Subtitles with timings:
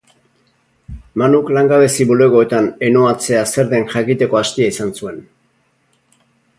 [1.21, 5.25] Manuk langabezi bulegoetan enoatzea zer den jakiteko astia izan zuen.